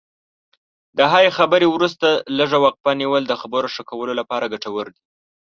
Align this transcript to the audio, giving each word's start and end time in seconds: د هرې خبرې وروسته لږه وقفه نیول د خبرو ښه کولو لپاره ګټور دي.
د 0.97 0.99
هرې 1.11 1.29
خبرې 1.37 1.67
وروسته 1.69 2.07
لږه 2.37 2.57
وقفه 2.65 2.91
نیول 3.01 3.23
د 3.27 3.33
خبرو 3.41 3.67
ښه 3.75 3.83
کولو 3.89 4.13
لپاره 4.19 4.51
ګټور 4.53 4.85
دي. 4.95 5.01